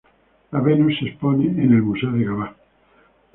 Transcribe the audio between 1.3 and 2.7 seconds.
en el Museo de Gavá.